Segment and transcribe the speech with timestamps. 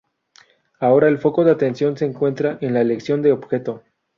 [0.79, 3.83] Ahora, el foco de atención se encuentra en la elección de objeto.